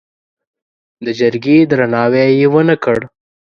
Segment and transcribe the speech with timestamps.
[1.05, 2.99] د جرګې درناوی یې ونه کړ.